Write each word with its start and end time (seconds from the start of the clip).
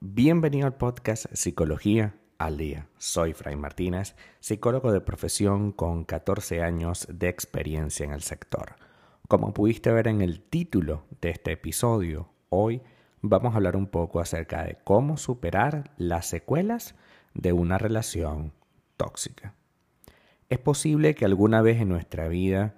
Bienvenido 0.00 0.66
al 0.66 0.76
podcast 0.76 1.26
Psicología 1.32 2.14
al 2.38 2.56
Día. 2.56 2.88
Soy 2.96 3.34
Fray 3.34 3.56
Martínez, 3.56 4.16
psicólogo 4.40 4.90
de 4.90 5.00
profesión 5.00 5.70
con 5.70 6.04
14 6.04 6.62
años 6.62 7.06
de 7.10 7.28
experiencia 7.28 8.04
en 8.04 8.12
el 8.12 8.22
sector. 8.22 8.76
Como 9.28 9.52
pudiste 9.52 9.92
ver 9.92 10.08
en 10.08 10.22
el 10.22 10.40
título 10.40 11.04
de 11.20 11.30
este 11.30 11.52
episodio, 11.52 12.30
hoy 12.48 12.80
vamos 13.22 13.52
a 13.52 13.56
hablar 13.56 13.76
un 13.76 13.86
poco 13.86 14.20
acerca 14.20 14.64
de 14.64 14.78
cómo 14.82 15.16
superar 15.16 15.90
las 15.98 16.26
secuelas 16.26 16.94
de 17.34 17.52
una 17.52 17.76
relación 17.76 18.52
tóxica. 18.96 19.54
Es 20.48 20.58
posible 20.58 21.14
que 21.14 21.24
alguna 21.24 21.60
vez 21.60 21.80
en 21.80 21.88
nuestra 21.90 22.28
vida 22.28 22.76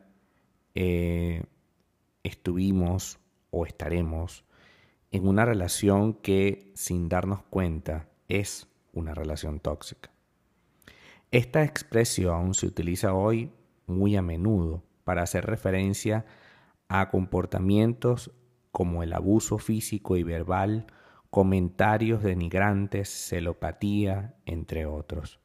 eh, 0.74 1.44
estuvimos 2.26 3.18
o 3.50 3.66
estaremos 3.66 4.44
en 5.10 5.26
una 5.28 5.44
relación 5.44 6.14
que 6.14 6.72
sin 6.74 7.08
darnos 7.08 7.42
cuenta 7.44 8.08
es 8.28 8.68
una 8.92 9.14
relación 9.14 9.60
tóxica. 9.60 10.10
Esta 11.30 11.64
expresión 11.64 12.54
se 12.54 12.66
utiliza 12.66 13.14
hoy 13.14 13.52
muy 13.86 14.16
a 14.16 14.22
menudo 14.22 14.82
para 15.04 15.22
hacer 15.22 15.46
referencia 15.46 16.26
a 16.88 17.10
comportamientos 17.10 18.32
como 18.72 19.02
el 19.02 19.12
abuso 19.12 19.58
físico 19.58 20.16
y 20.16 20.22
verbal, 20.22 20.86
comentarios 21.30 22.22
denigrantes, 22.22 23.08
celopatía, 23.08 24.34
entre 24.44 24.86
otros. 24.86 25.40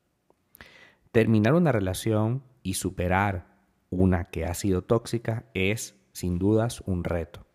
Terminar 1.11 1.53
una 1.53 1.71
relación 1.71 2.43
y 2.63 2.75
superar 2.75 3.51
una 3.89 4.25
que 4.25 4.45
ha 4.45 4.53
sido 4.53 4.83
tóxica 4.83 5.45
es, 5.53 6.00
sin 6.11 6.39
dudas, 6.39 6.81
un 6.85 7.03
reto. 7.03 7.45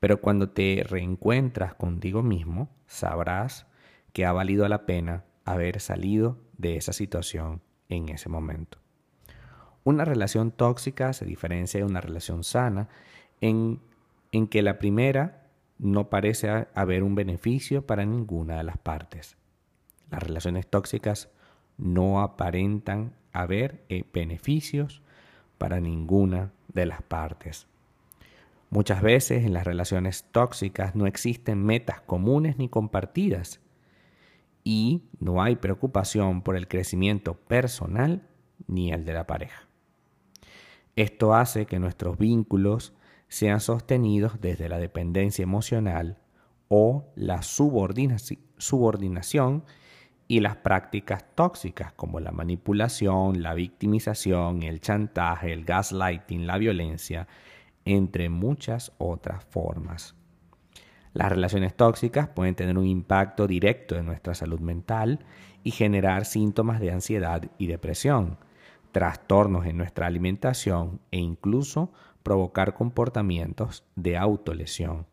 Pero 0.00 0.20
cuando 0.20 0.50
te 0.50 0.84
reencuentras 0.88 1.74
contigo 1.74 2.22
mismo, 2.22 2.70
sabrás 2.86 3.66
que 4.12 4.24
ha 4.24 4.32
valido 4.32 4.66
la 4.68 4.86
pena 4.86 5.24
haber 5.44 5.80
salido 5.80 6.38
de 6.56 6.76
esa 6.76 6.92
situación 6.92 7.60
en 7.88 8.08
ese 8.08 8.28
momento. 8.28 8.78
Una 9.84 10.04
relación 10.04 10.50
tóxica 10.50 11.12
se 11.12 11.24
diferencia 11.24 11.80
de 11.80 11.86
una 11.86 12.00
relación 12.00 12.44
sana 12.44 12.88
en, 13.40 13.80
en 14.32 14.46
que 14.46 14.62
la 14.62 14.78
primera 14.78 15.48
no 15.78 16.10
parece 16.10 16.66
haber 16.74 17.02
un 17.02 17.14
beneficio 17.14 17.86
para 17.86 18.04
ninguna 18.04 18.58
de 18.58 18.64
las 18.64 18.78
partes. 18.78 19.36
Las 20.10 20.22
relaciones 20.22 20.66
tóxicas 20.66 21.30
no 21.78 22.20
aparentan 22.20 23.14
haber 23.32 23.84
eh, 23.88 24.04
beneficios 24.12 25.02
para 25.56 25.80
ninguna 25.80 26.52
de 26.74 26.86
las 26.86 27.02
partes. 27.02 27.66
Muchas 28.70 29.02
veces 29.02 29.44
en 29.44 29.52
las 29.52 29.64
relaciones 29.64 30.24
tóxicas 30.30 30.94
no 30.94 31.06
existen 31.06 31.64
metas 31.64 32.00
comunes 32.02 32.56
ni 32.56 32.68
compartidas 32.68 33.60
y 34.62 35.02
no 35.18 35.42
hay 35.42 35.56
preocupación 35.56 36.42
por 36.42 36.56
el 36.56 36.68
crecimiento 36.68 37.34
personal 37.34 38.28
ni 38.68 38.92
el 38.92 39.04
de 39.04 39.14
la 39.14 39.26
pareja. 39.26 39.66
Esto 40.96 41.34
hace 41.34 41.66
que 41.66 41.78
nuestros 41.78 42.18
vínculos 42.18 42.92
sean 43.28 43.60
sostenidos 43.60 44.40
desde 44.40 44.68
la 44.68 44.78
dependencia 44.78 45.42
emocional 45.42 46.18
o 46.68 47.06
la 47.16 47.42
subordinación 47.42 49.64
y 50.30 50.38
las 50.38 50.54
prácticas 50.54 51.24
tóxicas 51.34 51.92
como 51.94 52.20
la 52.20 52.30
manipulación, 52.30 53.42
la 53.42 53.52
victimización, 53.52 54.62
el 54.62 54.80
chantaje, 54.80 55.52
el 55.52 55.64
gaslighting, 55.64 56.46
la 56.46 56.56
violencia, 56.56 57.26
entre 57.84 58.28
muchas 58.28 58.92
otras 58.98 59.44
formas. 59.46 60.14
Las 61.14 61.30
relaciones 61.30 61.74
tóxicas 61.74 62.28
pueden 62.28 62.54
tener 62.54 62.78
un 62.78 62.86
impacto 62.86 63.48
directo 63.48 63.96
en 63.96 64.06
nuestra 64.06 64.36
salud 64.36 64.60
mental 64.60 65.18
y 65.64 65.72
generar 65.72 66.24
síntomas 66.24 66.78
de 66.78 66.92
ansiedad 66.92 67.50
y 67.58 67.66
depresión, 67.66 68.38
trastornos 68.92 69.66
en 69.66 69.78
nuestra 69.78 70.06
alimentación 70.06 71.00
e 71.10 71.18
incluso 71.18 71.92
provocar 72.22 72.74
comportamientos 72.74 73.82
de 73.96 74.16
autolesión. 74.16 75.08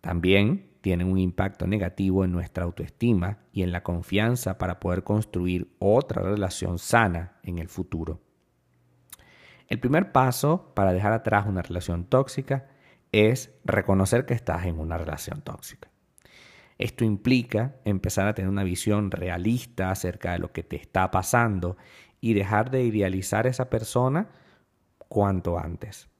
También 0.00 0.73
tienen 0.84 1.10
un 1.10 1.18
impacto 1.18 1.66
negativo 1.66 2.26
en 2.26 2.32
nuestra 2.32 2.64
autoestima 2.64 3.38
y 3.52 3.62
en 3.62 3.72
la 3.72 3.82
confianza 3.82 4.58
para 4.58 4.80
poder 4.80 5.02
construir 5.02 5.74
otra 5.78 6.20
relación 6.20 6.78
sana 6.78 7.38
en 7.42 7.58
el 7.58 7.70
futuro. 7.70 8.20
El 9.66 9.80
primer 9.80 10.12
paso 10.12 10.74
para 10.74 10.92
dejar 10.92 11.14
atrás 11.14 11.46
una 11.46 11.62
relación 11.62 12.04
tóxica 12.04 12.66
es 13.12 13.58
reconocer 13.64 14.26
que 14.26 14.34
estás 14.34 14.66
en 14.66 14.78
una 14.78 14.98
relación 14.98 15.40
tóxica. 15.40 15.88
Esto 16.76 17.06
implica 17.06 17.76
empezar 17.86 18.26
a 18.26 18.34
tener 18.34 18.50
una 18.50 18.62
visión 18.62 19.10
realista 19.10 19.90
acerca 19.90 20.32
de 20.32 20.38
lo 20.38 20.52
que 20.52 20.64
te 20.64 20.76
está 20.76 21.10
pasando 21.10 21.78
y 22.20 22.34
dejar 22.34 22.70
de 22.70 22.82
idealizar 22.82 23.46
a 23.46 23.50
esa 23.50 23.70
persona 23.70 24.28
cuanto 25.08 25.58
antes. 25.58 26.10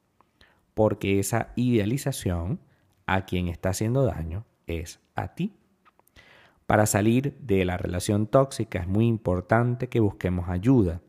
Porque 0.73 1.19
esa 1.19 1.53
idealización 1.55 2.61
a 3.05 3.27
quien 3.27 3.49
está 3.49 3.69
haciendo 3.69 4.07
daño 4.07 4.47
es 4.67 5.01
a 5.15 5.35
ti. 5.35 5.53
Para 6.67 6.87
salir 6.87 7.37
de 7.41 7.65
la 7.65 7.77
relación 7.77 8.27
tóxica 8.27 8.81
es 8.81 8.89
muy 8.89 9.07
importante 9.07 9.89
que 9.89 10.01
busquemos 10.01 10.49
ayuda 10.49 11.01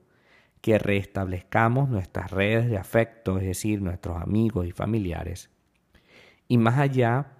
que 0.65 0.79
restablezcamos 0.79 1.89
nuestras 1.89 2.31
redes 2.31 2.67
de 2.67 2.79
afecto, 2.79 3.37
es 3.37 3.43
decir, 3.43 3.83
nuestros 3.83 4.19
amigos 4.19 4.65
y 4.65 4.71
familiares. 4.71 5.51
Y 6.47 6.57
más 6.57 6.79
allá 6.79 7.33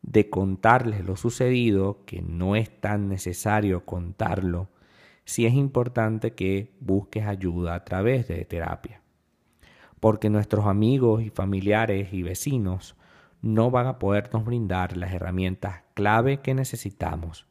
de 0.00 0.30
contarles 0.30 1.04
lo 1.04 1.16
sucedido, 1.16 2.02
que 2.06 2.22
no 2.22 2.56
es 2.56 2.70
tan 2.80 3.10
necesario 3.10 3.84
contarlo, 3.84 4.70
sí 5.26 5.44
es 5.44 5.52
importante 5.52 6.32
que 6.32 6.72
busques 6.80 7.26
ayuda 7.26 7.74
a 7.74 7.84
través 7.84 8.26
de 8.26 8.42
terapia. 8.46 9.02
Porque 10.00 10.30
nuestros 10.30 10.64
amigos 10.64 11.22
y 11.22 11.28
familiares 11.28 12.14
y 12.14 12.22
vecinos 12.22 12.96
no 13.42 13.70
van 13.70 13.86
a 13.86 13.98
podernos 13.98 14.44
brindar 14.44 14.96
las 14.96 15.12
herramientas 15.12 15.82
clave 15.94 16.40
que 16.40 16.54
necesitamos. 16.54 17.46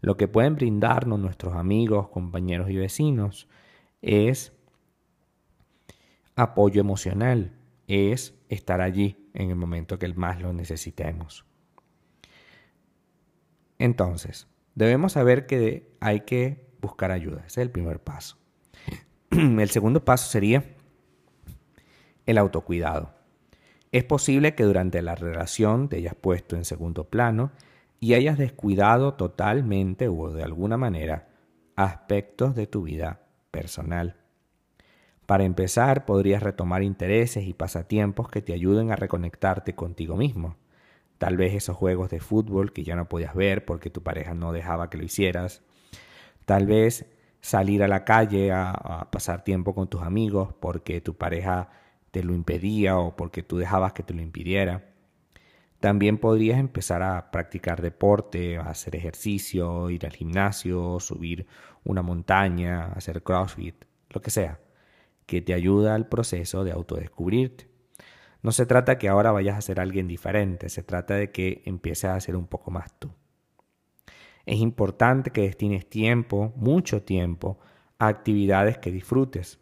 Lo 0.00 0.16
que 0.16 0.28
pueden 0.28 0.54
brindarnos 0.54 1.18
nuestros 1.18 1.54
amigos, 1.54 2.08
compañeros 2.08 2.70
y 2.70 2.76
vecinos 2.76 3.48
es 4.00 4.52
apoyo 6.36 6.80
emocional, 6.80 7.52
es 7.88 8.38
estar 8.48 8.80
allí 8.80 9.28
en 9.34 9.50
el 9.50 9.56
momento 9.56 9.98
que 9.98 10.08
más 10.14 10.40
lo 10.40 10.52
necesitemos. 10.52 11.44
Entonces, 13.78 14.46
debemos 14.76 15.12
saber 15.12 15.46
que 15.46 15.96
hay 16.00 16.20
que 16.20 16.68
buscar 16.80 17.10
ayuda. 17.10 17.40
Ese 17.40 17.60
es 17.60 17.66
el 17.66 17.70
primer 17.70 18.00
paso. 18.00 18.38
El 19.30 19.68
segundo 19.68 20.04
paso 20.04 20.30
sería 20.30 20.64
el 22.24 22.38
autocuidado. 22.38 23.17
Es 23.92 24.04
posible 24.04 24.54
que 24.54 24.64
durante 24.64 25.00
la 25.02 25.14
relación 25.14 25.88
te 25.88 25.96
hayas 25.96 26.14
puesto 26.14 26.56
en 26.56 26.64
segundo 26.64 27.04
plano 27.04 27.52
y 28.00 28.14
hayas 28.14 28.38
descuidado 28.38 29.14
totalmente 29.14 30.08
o 30.08 30.30
de 30.30 30.42
alguna 30.42 30.76
manera 30.76 31.28
aspectos 31.74 32.54
de 32.54 32.66
tu 32.66 32.82
vida 32.82 33.22
personal. 33.50 34.16
Para 35.26 35.44
empezar, 35.44 36.06
podrías 36.06 36.42
retomar 36.42 36.82
intereses 36.82 37.44
y 37.46 37.52
pasatiempos 37.52 38.28
que 38.28 38.40
te 38.40 38.52
ayuden 38.52 38.90
a 38.92 38.96
reconectarte 38.96 39.74
contigo 39.74 40.16
mismo. 40.16 40.56
Tal 41.18 41.36
vez 41.36 41.54
esos 41.54 41.76
juegos 41.76 42.10
de 42.10 42.20
fútbol 42.20 42.72
que 42.72 42.84
ya 42.84 42.96
no 42.96 43.08
podías 43.08 43.34
ver 43.34 43.64
porque 43.64 43.90
tu 43.90 44.02
pareja 44.02 44.34
no 44.34 44.52
dejaba 44.52 44.88
que 44.88 44.98
lo 44.98 45.04
hicieras. 45.04 45.62
Tal 46.46 46.66
vez 46.66 47.06
salir 47.40 47.82
a 47.82 47.88
la 47.88 48.04
calle 48.04 48.52
a, 48.52 49.08
pasar 49.12 49.44
tiempo 49.44 49.74
con 49.74 49.88
tus 49.88 50.02
amigos 50.02 50.54
porque 50.60 51.00
tu 51.00 51.14
pareja 51.14 51.68
te 52.10 52.22
lo 52.22 52.34
impedía 52.34 52.98
o 52.98 53.16
porque 53.16 53.42
tú 53.42 53.58
dejabas 53.58 53.92
que 53.92 54.02
te 54.02 54.14
lo 54.14 54.22
impidiera. 54.22 54.84
También 55.80 56.18
podrías 56.18 56.58
empezar 56.58 57.02
a 57.02 57.30
practicar 57.30 57.82
deporte, 57.82 58.58
a 58.58 58.62
hacer 58.62 58.96
ejercicio, 58.96 59.90
ir 59.90 60.06
al 60.06 60.12
gimnasio, 60.12 60.98
subir 60.98 61.46
una 61.84 62.02
montaña, 62.02 62.86
hacer 62.86 63.22
crossfit, 63.22 63.84
lo 64.10 64.20
que 64.20 64.30
sea, 64.30 64.60
que 65.26 65.40
te 65.40 65.54
ayuda 65.54 65.94
al 65.94 66.08
proceso 66.08 66.64
de 66.64 66.72
autodescubrirte. 66.72 67.68
No 68.42 68.52
se 68.52 68.66
trata 68.66 68.98
que 68.98 69.08
ahora 69.08 69.30
vayas 69.30 69.56
a 69.56 69.62
ser 69.62 69.80
alguien 69.80 70.08
diferente, 70.08 70.68
se 70.68 70.82
trata 70.82 71.14
de 71.14 71.30
que 71.30 71.62
empieces 71.64 72.10
a 72.10 72.20
ser 72.20 72.34
un 72.34 72.46
poco 72.46 72.70
más 72.70 72.98
tú. 72.98 73.12
Es 74.46 74.58
importante 74.58 75.30
que 75.30 75.42
destines 75.42 75.88
tiempo, 75.88 76.52
mucho 76.56 77.02
tiempo, 77.02 77.58
a 77.98 78.08
actividades 78.08 78.78
que 78.78 78.90
disfrutes, 78.90 79.60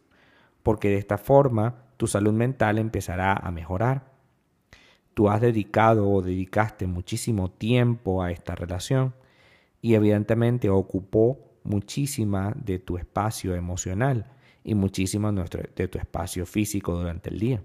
porque 0.63 0.89
de 0.89 0.97
esta 0.97 1.17
forma 1.17 1.86
tu 1.97 2.07
salud 2.07 2.33
mental 2.33 2.77
empezará 2.77 3.33
a 3.33 3.51
mejorar 3.51 4.17
tú 5.17 5.31
has 5.31 5.41
dedicado 5.41 6.07
o 6.07 6.21
dedicaste 6.21 6.85
muchísimo 6.85 7.49
tiempo 7.49 8.21
a 8.21 8.29
esta 8.29 8.53
relación 8.53 9.15
y 9.81 9.95
evidentemente 9.95 10.69
ocupó 10.69 11.39
muchísima 11.63 12.53
de 12.55 12.77
tu 12.77 12.99
espacio 12.99 13.55
emocional 13.55 14.27
y 14.63 14.75
muchísimo 14.75 15.31
de 15.31 15.87
tu 15.87 15.97
espacio 15.97 16.45
físico 16.45 16.93
durante 16.93 17.31
el 17.31 17.39
día. 17.39 17.63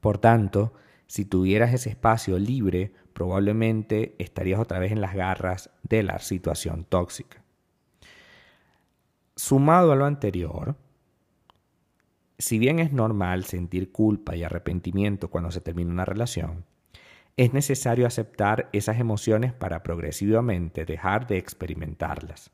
Por 0.00 0.18
tanto, 0.18 0.72
si 1.06 1.26
tuvieras 1.26 1.72
ese 1.72 1.90
espacio 1.90 2.40
libre, 2.40 2.92
probablemente 3.12 4.16
estarías 4.18 4.58
otra 4.58 4.80
vez 4.80 4.90
en 4.90 5.00
las 5.00 5.14
garras 5.14 5.70
de 5.84 6.02
la 6.02 6.18
situación 6.18 6.82
tóxica. 6.88 7.40
Sumado 9.36 9.92
a 9.92 9.94
lo 9.94 10.06
anterior, 10.06 10.74
si 12.40 12.58
bien 12.58 12.78
es 12.78 12.90
normal 12.90 13.44
sentir 13.44 13.92
culpa 13.92 14.34
y 14.34 14.44
arrepentimiento 14.44 15.28
cuando 15.28 15.50
se 15.50 15.60
termina 15.60 15.90
una 15.90 16.06
relación, 16.06 16.64
es 17.36 17.52
necesario 17.52 18.06
aceptar 18.06 18.70
esas 18.72 18.98
emociones 18.98 19.52
para 19.52 19.82
progresivamente 19.82 20.86
dejar 20.86 21.26
de 21.26 21.36
experimentarlas. 21.36 22.50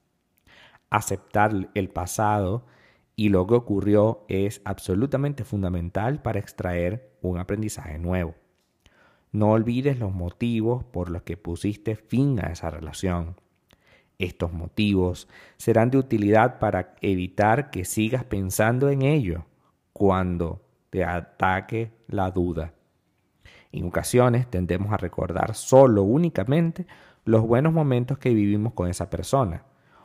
Aceptar 0.90 1.70
el 1.74 1.88
pasado 1.88 2.66
y 3.14 3.28
lo 3.28 3.46
que 3.46 3.54
ocurrió 3.54 4.24
es 4.28 4.60
absolutamente 4.64 5.44
fundamental 5.44 6.20
para 6.20 6.40
extraer 6.40 7.12
un 7.22 7.38
aprendizaje 7.38 7.98
nuevo. 7.98 8.34
No 9.30 9.52
olvides 9.52 10.00
los 10.00 10.12
motivos 10.12 10.84
por 10.84 11.10
los 11.10 11.22
que 11.22 11.36
pusiste 11.36 11.94
fin 11.94 12.40
a 12.44 12.50
esa 12.50 12.70
relación. 12.70 13.36
Estos 14.18 14.52
motivos 14.52 15.28
serán 15.58 15.90
de 15.90 15.98
utilidad 15.98 16.58
para 16.58 16.96
evitar 17.02 17.70
que 17.70 17.84
sigas 17.84 18.24
pensando 18.24 18.90
en 18.90 19.02
ello 19.02 19.44
cuando 19.96 20.60
te 20.90 21.04
ataque 21.04 21.90
la 22.06 22.30
duda. 22.30 22.74
En 23.72 23.86
ocasiones 23.86 24.46
tendemos 24.46 24.92
a 24.92 24.98
recordar 24.98 25.54
solo 25.54 26.02
únicamente 26.02 26.86
los 27.24 27.46
buenos 27.46 27.72
momentos 27.72 28.18
que 28.18 28.34
vivimos 28.34 28.74
con 28.74 28.90
esa 28.90 29.08
persona 29.08 29.64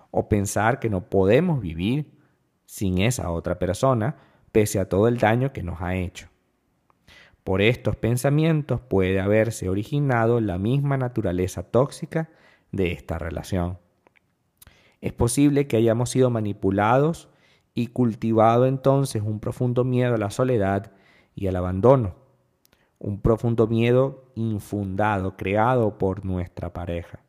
o 0.09 0.29
pensar 0.29 0.79
que 0.79 0.89
no 0.89 1.09
podemos 1.09 1.59
vivir 1.59 2.09
sin 2.65 2.99
esa 2.99 3.31
otra 3.31 3.59
persona 3.59 4.15
pese 4.53 4.79
a 4.79 4.88
todo 4.88 5.09
el 5.09 5.17
daño 5.17 5.51
que 5.51 5.61
nos 5.61 5.81
ha 5.81 5.94
hecho. 5.95 6.29
Por 7.44 7.61
estos 7.61 7.97
pensamientos 7.97 8.79
puede 8.79 9.19
haberse 9.19 9.67
originado 9.67 10.39
la 10.39 10.57
misma 10.57 10.95
naturaleza 10.95 11.63
tóxica 11.63 12.29
de 12.71 12.94
esta 12.94 13.19
relación. 13.19 13.77
Es 15.01 15.11
posible 15.11 15.67
que 15.67 15.75
hayamos 15.75 16.11
sido 16.11 16.29
manipulados 16.29 17.27
y 17.73 17.88
cultivado 17.88 18.65
entonces 18.65 19.21
un 19.21 19.39
profundo 19.39 19.83
miedo 19.83 20.15
a 20.15 20.18
la 20.18 20.29
soledad 20.29 20.91
y 21.35 21.47
al 21.47 21.56
abandono, 21.56 22.15
un 23.00 23.21
profundo 23.21 23.68
miedo 23.68 24.25
infundado, 24.35 25.38
creado 25.38 25.97
por 25.97 26.25
nuestra 26.25 26.73
pareja. 26.73 27.19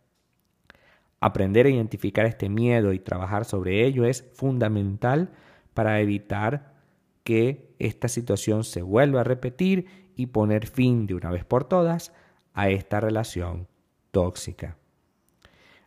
Aprender 1.20 1.66
a 1.66 1.70
identificar 1.70 2.26
este 2.26 2.48
miedo 2.48 2.92
y 2.92 2.98
trabajar 2.98 3.44
sobre 3.44 3.86
ello 3.86 4.04
es 4.04 4.28
fundamental 4.34 5.30
para 5.72 6.00
evitar 6.00 6.74
que 7.22 7.74
esta 7.78 8.08
situación 8.08 8.64
se 8.64 8.82
vuelva 8.82 9.20
a 9.20 9.24
repetir 9.24 9.86
y 10.16 10.26
poner 10.26 10.66
fin 10.66 11.06
de 11.06 11.14
una 11.14 11.30
vez 11.30 11.44
por 11.44 11.64
todas 11.64 12.12
a 12.54 12.68
esta 12.68 13.00
relación 13.00 13.68
tóxica. 14.10 14.76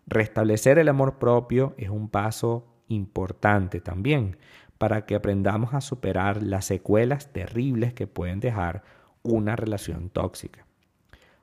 Restablecer 0.08 0.80
el 0.80 0.88
amor 0.88 1.18
propio 1.18 1.74
es 1.78 1.90
un 1.90 2.10
paso 2.10 2.75
importante 2.88 3.82
también 3.82 4.38
para 4.78 5.06
que 5.06 5.16
aprendamos 5.16 5.74
a 5.74 5.82
superar 5.82 6.44
las 6.44 6.66
secuelas 6.66 7.32
terribles 7.32 7.94
que 7.94 8.08
pueden 8.08 8.40
dejar 8.40 8.84
una 9.24 9.56
relación 9.56 10.10
tóxica. 10.10 10.66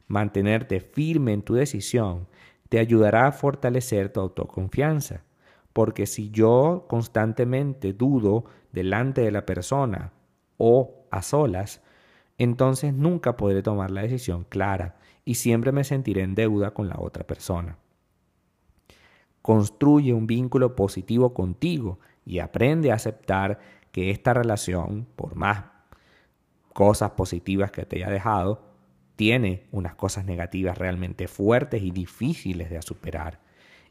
Mantenerte 0.06 0.81
firme 0.81 1.33
en 1.33 1.43
tu 1.43 1.55
decisión 1.55 2.29
te 2.69 2.79
ayudará 2.79 3.27
a 3.27 3.33
fortalecer 3.33 4.11
tu 4.11 4.21
autoconfianza, 4.21 5.25
porque 5.73 6.06
si 6.06 6.31
yo 6.31 6.87
constantemente 6.89 7.93
dudo 7.93 8.45
delante 8.73 9.23
de 9.23 9.31
la 9.31 9.47
persona 9.47 10.12
o 10.59 11.06
a 11.11 11.23
solas, 11.23 11.83
entonces 12.38 12.95
nunca 12.95 13.37
podré 13.37 13.62
tomar 13.62 13.91
la 13.91 14.03
decisión 14.03 14.45
clara 14.45 14.97
y 15.25 15.35
siempre 15.35 15.73
me 15.73 15.85
sentiré 15.85 16.23
en 16.23 16.35
deuda 16.35 16.73
con 16.73 16.88
la 16.88 16.97
otra 16.99 17.27
persona. 17.27 17.79
Construye 19.43 20.15
un 20.15 20.27
vínculo 20.27 20.77
positivo 20.77 21.35
contigo 21.35 21.99
y 22.25 22.39
aprende 22.39 22.93
a 22.93 22.94
aceptar 22.94 23.59
que 23.91 24.11
esta 24.11 24.33
relación, 24.33 25.06
por 25.17 25.35
más 25.35 25.65
cosas 26.73 27.11
positivas 27.11 27.71
que 27.71 27.85
te 27.85 27.97
haya 27.97 28.11
dejado, 28.11 28.73
tiene 29.17 29.67
unas 29.71 29.94
cosas 29.94 30.25
negativas 30.25 30.79
realmente 30.79 31.29
fuertes 31.29 31.83
y 31.83 31.91
difíciles 31.91 32.71
de 32.71 32.81
superar 32.83 33.41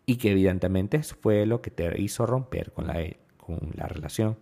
y 0.05 0.17
que 0.17 0.31
evidentemente 0.31 1.03
fue 1.03 1.45
lo 1.45 1.61
que 1.61 1.71
te 1.71 2.01
hizo 2.01 2.25
romper 2.25 2.73
con 2.73 2.87
la, 2.87 2.95
con 3.37 3.59
la 3.75 3.87
relación. 3.87 4.37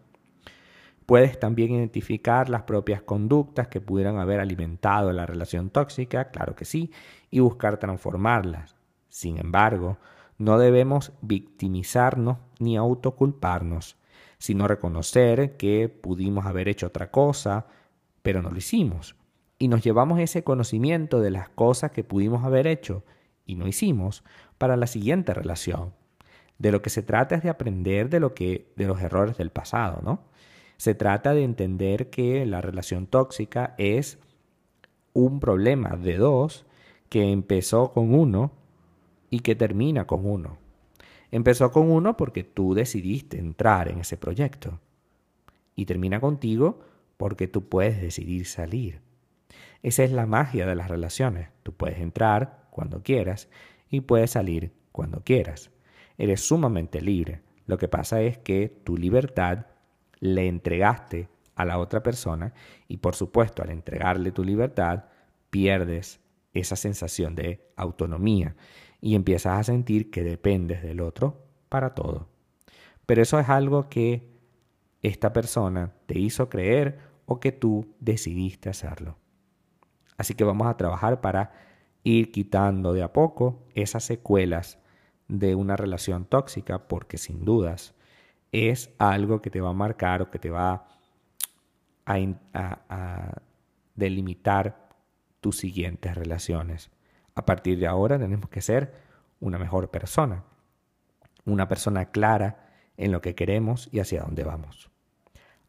Puedes 1.05 1.39
también 1.39 1.71
identificar 1.71 2.49
las 2.49 2.63
propias 2.63 3.01
conductas 3.01 3.67
que 3.67 3.81
pudieran 3.81 4.19
haber 4.19 4.39
alimentado 4.39 5.11
la 5.11 5.25
relación 5.25 5.69
tóxica, 5.71 6.29
claro 6.29 6.55
que 6.55 6.65
sí, 6.65 6.91
y 7.31 7.39
buscar 7.39 7.77
transformarlas. 7.77 8.75
Sin 9.09 9.39
embargo, 9.39 9.97
no 10.39 10.57
debemos 10.57 11.11
victimizarnos 11.21 12.37
ni 12.59 12.77
autoculparnos, 12.77 13.97
sino 14.39 14.67
reconocer 14.67 15.57
que 15.57 15.89
pudimos 15.89 16.45
haber 16.45 16.69
hecho 16.69 16.87
otra 16.87 17.11
cosa, 17.11 17.67
pero 18.23 18.41
no 18.41 18.49
lo 18.49 18.57
hicimos. 18.57 19.15
Y 19.59 19.67
nos 19.67 19.83
llevamos 19.83 20.19
ese 20.19 20.43
conocimiento 20.45 21.19
de 21.19 21.29
las 21.29 21.49
cosas 21.49 21.91
que 21.91 22.05
pudimos 22.05 22.45
haber 22.45 22.67
hecho 22.67 23.03
y 23.45 23.55
no 23.55 23.67
hicimos 23.67 24.23
para 24.57 24.77
la 24.77 24.87
siguiente 24.87 25.33
relación. 25.33 25.93
De 26.57 26.71
lo 26.71 26.81
que 26.81 26.89
se 26.89 27.03
trata 27.03 27.35
es 27.35 27.43
de 27.43 27.49
aprender 27.49 28.09
de 28.09 28.21
lo 28.21 28.33
que 28.33 28.71
de 28.77 28.87
los 28.87 29.01
errores 29.01 29.37
del 29.37 29.49
pasado, 29.49 30.01
¿no? 30.01 30.23
Se 30.77 30.95
trata 30.95 31.33
de 31.33 31.43
entender 31.43 32.09
que 32.09 32.45
la 32.45 32.61
relación 32.61 33.07
tóxica 33.07 33.75
es 33.77 34.19
un 35.11 35.41
problema 35.41 35.97
de 35.97 36.15
dos 36.15 36.65
que 37.09 37.33
empezó 37.33 37.91
con 37.91 38.13
uno 38.13 38.51
y 39.29 39.39
que 39.39 39.55
termina 39.55 40.05
con 40.07 40.25
uno. 40.25 40.57
Empezó 41.31 41.71
con 41.71 41.91
uno 41.91 42.17
porque 42.17 42.43
tú 42.43 42.73
decidiste 42.73 43.37
entrar 43.37 43.89
en 43.89 43.99
ese 43.99 44.17
proyecto 44.17 44.79
y 45.75 45.85
termina 45.85 46.19
contigo 46.19 46.79
porque 47.17 47.47
tú 47.47 47.69
puedes 47.69 48.01
decidir 48.01 48.45
salir. 48.45 49.01
Esa 49.83 50.03
es 50.03 50.11
la 50.11 50.25
magia 50.25 50.65
de 50.65 50.75
las 50.75 50.89
relaciones. 50.89 51.49
Tú 51.63 51.73
puedes 51.73 51.99
entrar 51.99 52.67
cuando 52.71 53.03
quieras 53.03 53.49
y 53.89 54.01
puedes 54.01 54.31
salir 54.31 54.71
cuando 54.91 55.23
quieras. 55.23 55.71
Eres 56.17 56.41
sumamente 56.41 57.01
libre. 57.01 57.41
Lo 57.65 57.77
que 57.77 57.87
pasa 57.87 58.21
es 58.21 58.37
que 58.37 58.81
tu 58.83 58.97
libertad 58.97 59.67
le 60.19 60.47
entregaste 60.47 61.29
a 61.55 61.65
la 61.65 61.77
otra 61.77 62.01
persona 62.01 62.53
y 62.87 62.97
por 62.97 63.15
supuesto 63.15 63.61
al 63.61 63.69
entregarle 63.69 64.31
tu 64.31 64.43
libertad 64.43 65.05
pierdes 65.49 66.19
esa 66.53 66.75
sensación 66.75 67.35
de 67.35 67.61
autonomía 67.75 68.55
y 69.01 69.15
empiezas 69.15 69.59
a 69.59 69.63
sentir 69.63 70.11
que 70.11 70.23
dependes 70.23 70.83
del 70.83 71.01
otro 71.01 71.45
para 71.69 71.95
todo. 71.95 72.27
Pero 73.05 73.21
eso 73.21 73.39
es 73.39 73.49
algo 73.49 73.89
que 73.89 74.29
esta 75.01 75.33
persona 75.33 75.93
te 76.05 76.19
hizo 76.19 76.49
creer 76.49 76.99
o 77.25 77.39
que 77.39 77.51
tú 77.51 77.95
decidiste 77.99 78.69
hacerlo. 78.69 79.17
Así 80.17 80.33
que 80.33 80.43
vamos 80.43 80.67
a 80.67 80.77
trabajar 80.77 81.21
para 81.21 81.51
ir 82.03 82.31
quitando 82.31 82.93
de 82.93 83.03
a 83.03 83.13
poco 83.13 83.65
esas 83.73 84.03
secuelas 84.03 84.79
de 85.27 85.55
una 85.55 85.77
relación 85.77 86.25
tóxica 86.25 86.87
porque 86.87 87.17
sin 87.17 87.45
dudas 87.45 87.93
es 88.51 88.89
algo 88.97 89.41
que 89.41 89.49
te 89.49 89.61
va 89.61 89.69
a 89.69 89.73
marcar 89.73 90.21
o 90.21 90.31
que 90.31 90.39
te 90.39 90.49
va 90.49 90.87
a, 92.05 92.17
a 92.53 93.41
delimitar 93.95 94.89
tus 95.39 95.57
siguientes 95.57 96.15
relaciones. 96.15 96.89
A 97.35 97.45
partir 97.45 97.77
de 97.79 97.87
ahora 97.87 98.19
tenemos 98.19 98.49
que 98.49 98.61
ser 98.61 98.93
una 99.39 99.57
mejor 99.57 99.89
persona, 99.89 100.43
una 101.45 101.67
persona 101.67 102.11
clara 102.11 102.69
en 102.97 103.11
lo 103.11 103.21
que 103.21 103.33
queremos 103.35 103.89
y 103.91 103.99
hacia 103.99 104.23
dónde 104.23 104.43
vamos. 104.43 104.89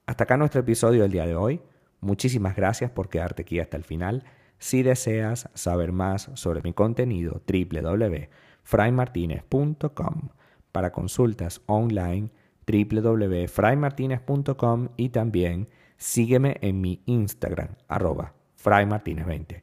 Hasta 0.07 0.25
acá 0.25 0.37
nuestro 0.37 0.61
episodio 0.63 1.03
del 1.03 1.13
día 1.13 1.27
de 1.27 1.37
hoy. 1.37 1.61
Muchísimas 2.01 2.57
gracias 2.57 2.91
por 2.91 3.09
quedarte 3.09 3.43
aquí 3.43 3.61
hasta 3.61 3.77
el 3.77 3.85
final. 3.85 4.25
Si 4.59 4.83
deseas 4.83 5.49
saber 5.55 5.93
más 5.93 6.31
sobre 6.35 6.63
mi 6.63 6.73
contenido, 6.73 7.41
www.fraymartinez.com. 7.47 10.29
Para 10.73 10.91
consultas 10.93 11.63
online, 11.67 12.33
www.fraymartinez.com 12.67 14.89
y 14.97 15.11
también 15.11 15.69
sígueme 15.97 16.57
en 16.61 16.81
mi 16.81 17.03
Instagram, 17.07 17.77
arroba 17.89 18.35
fraymartinez20. 18.63 19.63